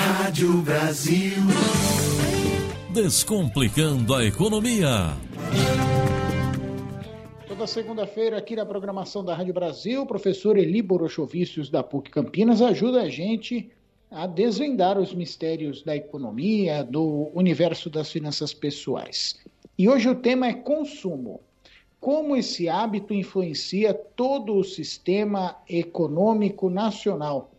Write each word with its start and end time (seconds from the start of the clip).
Rádio 0.00 0.62
Brasil. 0.62 1.34
Descomplicando 2.90 4.14
a 4.14 4.24
economia. 4.24 5.14
Toda 7.46 7.66
segunda-feira, 7.66 8.38
aqui 8.38 8.56
na 8.56 8.64
programação 8.64 9.22
da 9.22 9.34
Rádio 9.34 9.52
Brasil, 9.52 10.00
o 10.00 10.06
professor 10.06 10.56
Eli 10.56 10.80
Borochovicius, 10.80 11.68
da 11.68 11.82
PUC 11.82 12.10
Campinas, 12.10 12.62
ajuda 12.62 13.02
a 13.02 13.10
gente 13.10 13.70
a 14.10 14.26
desvendar 14.26 14.98
os 14.98 15.12
mistérios 15.12 15.82
da 15.82 15.94
economia, 15.94 16.82
do 16.82 17.30
universo 17.34 17.90
das 17.90 18.10
finanças 18.10 18.54
pessoais. 18.54 19.38
E 19.76 19.86
hoje 19.86 20.08
o 20.08 20.14
tema 20.14 20.46
é 20.46 20.54
consumo. 20.54 21.42
Como 22.00 22.34
esse 22.34 22.70
hábito 22.70 23.12
influencia 23.12 23.92
todo 23.92 24.56
o 24.56 24.64
sistema 24.64 25.56
econômico 25.68 26.70
nacional. 26.70 27.50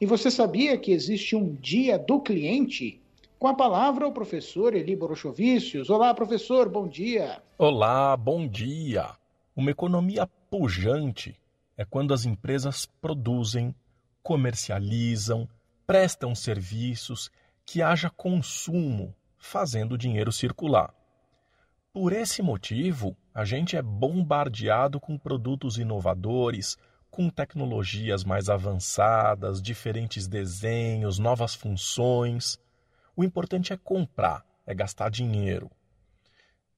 E 0.00 0.06
você 0.06 0.30
sabia 0.30 0.78
que 0.78 0.92
existe 0.92 1.36
um 1.36 1.54
dia 1.56 1.98
do 1.98 2.22
cliente? 2.22 3.02
Com 3.38 3.46
a 3.48 3.54
palavra 3.54 4.08
o 4.08 4.12
professor 4.12 4.74
Eli 4.74 4.96
Borochovicius. 4.96 5.90
Olá, 5.90 6.14
professor, 6.14 6.70
bom 6.70 6.88
dia. 6.88 7.42
Olá, 7.58 8.16
bom 8.16 8.48
dia. 8.48 9.10
Uma 9.54 9.70
economia 9.70 10.26
pujante 10.48 11.38
é 11.76 11.84
quando 11.84 12.14
as 12.14 12.24
empresas 12.24 12.86
produzem, 12.98 13.74
comercializam, 14.22 15.46
prestam 15.86 16.34
serviços, 16.34 17.30
que 17.66 17.82
haja 17.82 18.08
consumo, 18.08 19.14
fazendo 19.36 19.96
o 19.96 19.98
dinheiro 19.98 20.32
circular. 20.32 20.94
Por 21.92 22.14
esse 22.14 22.40
motivo, 22.40 23.14
a 23.34 23.44
gente 23.44 23.76
é 23.76 23.82
bombardeado 23.82 24.98
com 24.98 25.18
produtos 25.18 25.76
inovadores, 25.76 26.78
com 27.10 27.28
tecnologias 27.28 28.24
mais 28.24 28.48
avançadas, 28.48 29.60
diferentes 29.60 30.26
desenhos, 30.26 31.18
novas 31.18 31.54
funções. 31.54 32.58
O 33.16 33.24
importante 33.24 33.72
é 33.72 33.76
comprar, 33.76 34.44
é 34.66 34.74
gastar 34.74 35.10
dinheiro. 35.10 35.70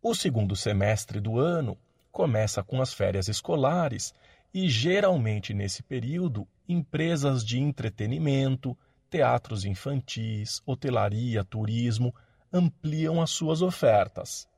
O 0.03 0.15
segundo 0.15 0.57
semestre 0.57 1.21
do 1.21 1.39
ano 1.39 1.79
começa 2.11 2.63
com 2.63 2.81
as 2.81 2.93
férias 2.93 3.29
escolares 3.29 4.15
e, 4.53 4.69
geralmente 4.69 5.55
nesse 5.55 5.83
período, 5.83 6.47
empresas 6.69 7.45
de 7.45 7.59
entretenimento, 7.61 8.77
teatros 9.09 9.65
infantis, 9.65 10.63
hotelaria, 10.67 11.45
turismo 11.45 12.15
ampliam 12.53 13.21
as 13.21 13.31
suas 13.31 13.63
ofertas. 13.63 14.49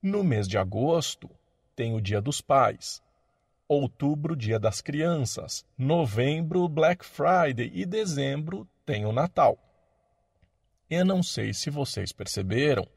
No 0.00 0.22
mês 0.22 0.46
de 0.46 0.56
agosto, 0.56 1.28
tem 1.74 1.94
o 1.94 2.00
Dia 2.00 2.20
dos 2.20 2.40
Pais, 2.40 3.02
outubro, 3.68 4.34
Dia 4.34 4.58
das 4.58 4.80
Crianças, 4.80 5.64
novembro, 5.76 6.66
Black 6.68 7.04
Friday 7.04 7.70
e 7.74 7.84
dezembro 7.84 8.66
tem 8.86 9.04
o 9.04 9.12
Natal. 9.12 9.58
Eu 10.88 11.04
não 11.04 11.22
sei 11.22 11.52
se 11.52 11.68
vocês 11.68 12.10
perceberam, 12.10 12.88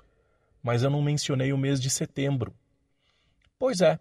mas 0.64 0.82
eu 0.82 0.90
não 0.90 1.02
mencionei 1.02 1.52
o 1.52 1.58
mês 1.58 1.82
de 1.82 1.90
setembro. 1.90 2.56
Pois 3.60 3.82
é, 3.82 4.00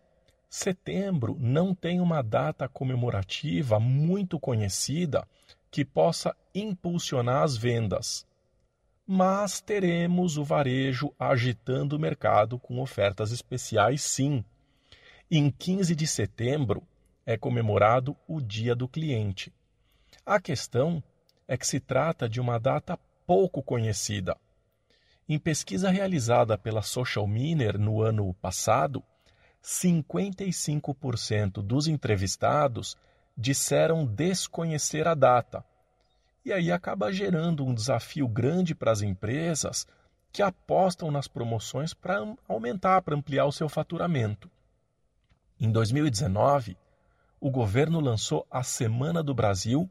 setembro 0.49 1.37
não 1.41 1.75
tem 1.75 2.01
uma 2.01 2.23
data 2.23 2.69
comemorativa 2.69 3.81
muito 3.81 4.39
conhecida 4.39 5.27
que 5.71 5.85
possa 5.85 6.37
impulsionar 6.55 7.43
as 7.43 7.57
vendas. 7.57 8.27
Mas 9.07 9.61
teremos 9.61 10.39
o 10.39 10.45
varejo 10.45 11.13
agitando 11.19 11.97
o 11.97 11.99
mercado 11.99 12.59
com 12.61 12.81
ofertas 12.81 13.33
especiais, 13.33 14.03
sim. 14.03 14.45
Em 15.33 15.49
15 15.49 15.95
de 15.95 16.09
setembro 16.09 16.83
é 17.25 17.39
comemorado 17.39 18.17
o 18.27 18.41
Dia 18.41 18.75
do 18.75 18.89
Cliente. 18.89 19.55
A 20.27 20.41
questão 20.41 21.01
é 21.47 21.57
que 21.57 21.65
se 21.65 21.79
trata 21.79 22.29
de 22.29 22.41
uma 22.41 22.59
data 22.59 22.99
pouco 23.29 23.63
conhecida. 23.63 24.37
Em 25.29 25.39
pesquisa 25.39 25.89
realizada 25.89 26.59
pela 26.59 26.83
Social 26.83 27.29
Miner 27.29 27.79
no 27.79 28.03
ano 28.03 28.35
passado, 28.43 29.05
55% 29.63 31.63
dos 31.63 31.87
entrevistados 31.87 32.97
disseram 33.37 34.05
desconhecer 34.05 35.07
a 35.07 35.15
data. 35.15 35.65
E 36.45 36.53
aí 36.53 36.73
acaba 36.73 37.13
gerando 37.13 37.65
um 37.65 37.73
desafio 37.73 38.27
grande 38.27 38.75
para 38.75 38.91
as 38.91 39.01
empresas 39.01 39.87
que 40.33 40.43
apostam 40.43 41.09
nas 41.09 41.29
promoções 41.29 41.95
para 41.95 42.19
aumentar, 42.49 43.01
para 43.03 43.15
ampliar 43.15 43.45
o 43.45 43.53
seu 43.53 43.69
faturamento. 43.69 44.51
Em 45.63 45.71
2019, 45.71 46.75
o 47.39 47.51
governo 47.51 48.01
lançou 48.01 48.47
a 48.51 48.63
Semana 48.63 49.23
do 49.23 49.35
Brasil, 49.35 49.91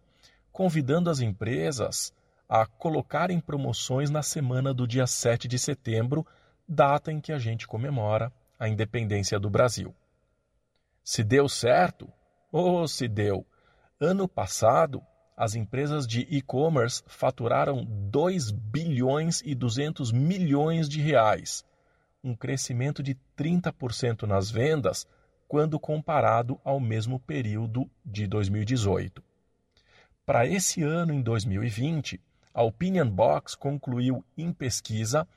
convidando 0.51 1.11
as 1.11 1.19
empresas 1.19 2.11
a 2.49 2.65
colocarem 2.65 3.39
promoções 3.39 4.09
na 4.09 4.23
semana 4.23 4.73
do 4.73 4.87
dia 4.87 5.05
7 5.05 5.47
de 5.47 5.59
setembro, 5.59 6.25
data 6.67 7.11
em 7.11 7.21
que 7.21 7.31
a 7.31 7.37
gente 7.37 7.67
comemora 7.67 8.33
a 8.57 8.67
independência 8.67 9.39
do 9.39 9.47
Brasil. 9.47 9.93
Se 11.03 11.23
deu 11.23 11.47
certo? 11.47 12.11
Oh, 12.51 12.87
se 12.87 13.07
deu! 13.07 13.45
Ano 14.01 14.27
passado, 14.27 15.03
as 15.37 15.53
empresas 15.53 16.07
de 16.07 16.21
e-commerce 16.31 17.03
faturaram 17.05 17.85
2 17.85 18.49
bilhões 18.49 19.43
e 19.45 19.53
200 19.53 20.11
milhões 20.11 20.89
de 20.89 20.99
reais, 20.99 21.63
um 22.23 22.35
crescimento 22.35 23.03
de 23.03 23.15
30% 23.37 24.23
nas 24.23 24.49
vendas 24.49 25.07
quando 25.49 25.79
comparado 25.79 26.61
ao 26.63 26.79
mesmo 26.79 27.19
período 27.19 27.89
de 28.05 28.27
2018. 28.27 29.23
Para 30.23 30.45
esse 30.45 30.83
ano, 30.83 31.11
em 31.11 31.23
2020, 31.23 32.21
a 32.53 32.61
Opinion 32.61 33.09
Box 33.09 33.55
concluiu 33.55 34.23
em 34.37 34.53
pesquisa 34.53 35.27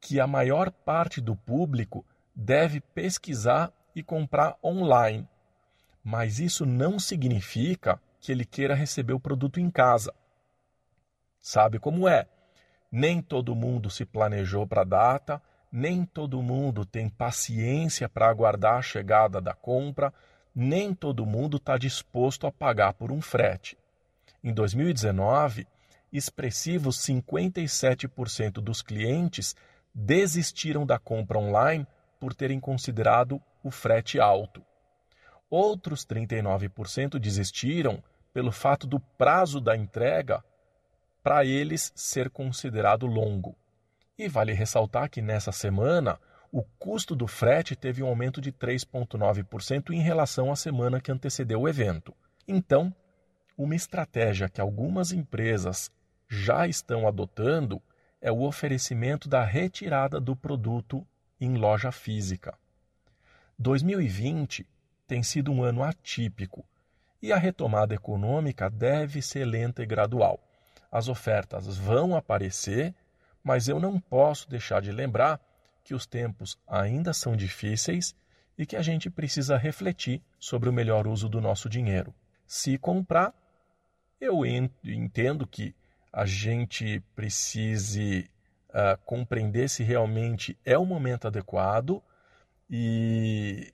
que 0.00 0.18
a 0.18 0.26
maior 0.26 0.70
parte 0.70 1.20
do 1.20 1.36
público 1.36 2.02
deve 2.34 2.80
pesquisar 2.80 3.70
e 3.94 4.02
comprar 4.02 4.56
online. 4.64 5.28
Mas 6.02 6.38
isso 6.38 6.64
não 6.64 6.98
significa 6.98 8.00
que 8.20 8.32
ele 8.32 8.46
queira 8.46 8.74
receber 8.74 9.12
o 9.12 9.20
produto 9.20 9.60
em 9.60 9.70
casa. 9.70 10.14
Sabe 11.38 11.78
como 11.78 12.08
é? 12.08 12.26
Nem 12.90 13.20
todo 13.20 13.54
mundo 13.54 13.90
se 13.90 14.06
planejou 14.06 14.66
para 14.66 14.80
a 14.80 14.86
data, 14.86 15.42
nem 15.70 16.04
todo 16.04 16.42
mundo 16.42 16.84
tem 16.84 17.08
paciência 17.08 18.08
para 18.08 18.28
aguardar 18.28 18.76
a 18.76 18.82
chegada 18.82 19.40
da 19.40 19.54
compra, 19.54 20.12
nem 20.54 20.94
todo 20.94 21.26
mundo 21.26 21.58
está 21.58 21.76
disposto 21.76 22.46
a 22.46 22.52
pagar 22.52 22.94
por 22.94 23.12
um 23.12 23.20
frete. 23.20 23.76
Em 24.42 24.52
2019, 24.52 25.66
expressivos 26.12 26.98
57% 26.98 28.52
dos 28.54 28.82
clientes 28.82 29.54
desistiram 29.94 30.86
da 30.86 30.98
compra 30.98 31.38
online 31.38 31.86
por 32.18 32.34
terem 32.34 32.58
considerado 32.58 33.40
o 33.62 33.70
frete 33.70 34.18
alto. 34.18 34.62
Outros 35.50 36.04
39% 36.04 37.18
desistiram 37.18 38.02
pelo 38.32 38.52
fato 38.52 38.86
do 38.86 39.00
prazo 39.00 39.60
da 39.60 39.76
entrega 39.76 40.42
para 41.22 41.44
eles 41.44 41.92
ser 41.94 42.30
considerado 42.30 43.06
longo. 43.06 43.54
E 44.18 44.28
vale 44.28 44.52
ressaltar 44.52 45.08
que 45.08 45.22
nessa 45.22 45.52
semana 45.52 46.18
o 46.50 46.62
custo 46.78 47.14
do 47.14 47.28
frete 47.28 47.76
teve 47.76 48.02
um 48.02 48.08
aumento 48.08 48.40
de 48.40 48.50
3,9% 48.50 49.90
em 49.90 50.00
relação 50.00 50.50
à 50.50 50.56
semana 50.56 51.00
que 51.00 51.12
antecedeu 51.12 51.60
o 51.60 51.68
evento. 51.68 52.12
Então, 52.46 52.92
uma 53.56 53.76
estratégia 53.76 54.48
que 54.48 54.60
algumas 54.60 55.12
empresas 55.12 55.90
já 56.28 56.66
estão 56.66 57.06
adotando 57.06 57.80
é 58.20 58.32
o 58.32 58.42
oferecimento 58.42 59.28
da 59.28 59.44
retirada 59.44 60.20
do 60.20 60.34
produto 60.34 61.06
em 61.40 61.56
loja 61.56 61.92
física. 61.92 62.58
2020 63.58 64.66
tem 65.06 65.22
sido 65.22 65.52
um 65.52 65.62
ano 65.62 65.82
atípico 65.82 66.64
e 67.22 67.32
a 67.32 67.36
retomada 67.36 67.94
econômica 67.94 68.68
deve 68.68 69.22
ser 69.22 69.44
lenta 69.44 69.82
e 69.82 69.86
gradual. 69.86 70.40
As 70.90 71.08
ofertas 71.08 71.76
vão 71.76 72.16
aparecer, 72.16 72.94
mas 73.48 73.66
eu 73.66 73.80
não 73.80 73.98
posso 73.98 74.46
deixar 74.46 74.82
de 74.82 74.92
lembrar 74.92 75.40
que 75.82 75.94
os 75.94 76.04
tempos 76.04 76.58
ainda 76.66 77.14
são 77.14 77.34
difíceis 77.34 78.14
e 78.58 78.66
que 78.66 78.76
a 78.76 78.82
gente 78.82 79.08
precisa 79.08 79.56
refletir 79.56 80.20
sobre 80.38 80.68
o 80.68 80.72
melhor 80.72 81.06
uso 81.06 81.30
do 81.30 81.40
nosso 81.40 81.66
dinheiro. 81.66 82.14
Se 82.46 82.76
comprar, 82.76 83.32
eu 84.20 84.44
entendo 84.44 85.46
que 85.46 85.74
a 86.12 86.26
gente 86.26 87.02
precise 87.16 88.28
uh, 88.68 89.02
compreender 89.06 89.70
se 89.70 89.82
realmente 89.82 90.54
é 90.62 90.76
o 90.76 90.84
momento 90.84 91.26
adequado 91.26 92.02
e 92.68 93.72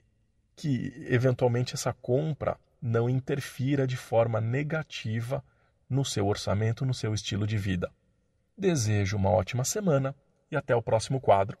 que, 0.55 1.05
eventualmente, 1.09 1.73
essa 1.73 1.91
compra 1.91 2.57
não 2.81 3.09
interfira 3.09 3.85
de 3.85 3.97
forma 3.97 4.39
negativa 4.39 5.43
no 5.89 6.05
seu 6.05 6.27
orçamento, 6.27 6.85
no 6.85 6.93
seu 6.93 7.13
estilo 7.13 7.45
de 7.45 7.57
vida. 7.57 7.91
Desejo 8.57 9.17
uma 9.17 9.29
ótima 9.29 9.65
semana 9.65 10.15
e 10.49 10.55
até 10.55 10.73
o 10.73 10.81
próximo 10.81 11.19
quadro. 11.19 11.57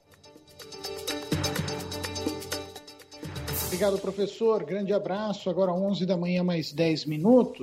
Obrigado, 3.65 3.99
professor. 3.99 4.63
Grande 4.63 4.93
abraço. 4.93 5.49
Agora 5.49 5.73
11 5.73 6.05
da 6.05 6.15
manhã, 6.15 6.41
mais 6.41 6.71
10 6.71 7.05
minutos. 7.05 7.59